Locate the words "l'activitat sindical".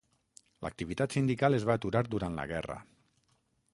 0.65-1.57